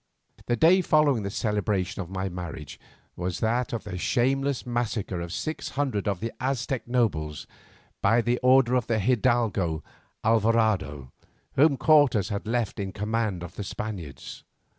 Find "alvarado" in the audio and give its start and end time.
10.23-11.11